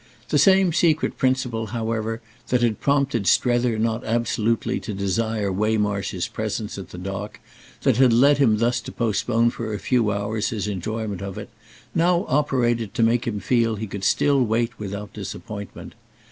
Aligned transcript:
The 0.29 0.39
same 0.39 0.73
secret 0.73 1.15
principle, 1.19 1.67
however, 1.67 2.21
that 2.47 2.63
had 2.63 2.81
prompted 2.81 3.27
Strether 3.27 3.77
not 3.77 4.03
absolutely 4.03 4.79
to 4.79 4.95
desire 4.95 5.51
Waymarsh's 5.51 6.27
presence 6.27 6.79
at 6.79 6.89
the 6.89 6.97
dock, 6.97 7.39
that 7.83 7.97
had 7.97 8.11
led 8.11 8.39
him 8.39 8.57
thus 8.57 8.81
to 8.81 8.91
postpone 8.91 9.51
for 9.51 9.71
a 9.71 9.77
few 9.79 10.09
hours 10.09 10.49
his 10.49 10.67
enjoyment 10.67 11.21
of 11.21 11.37
it, 11.37 11.49
now 11.93 12.25
operated 12.27 12.95
to 12.95 13.03
make 13.03 13.27
him 13.27 13.39
feel 13.39 13.75
he 13.75 13.85
could 13.85 14.03
still 14.03 14.41
wait 14.43 14.71
without 14.79 15.13
disappointment. 15.13 15.93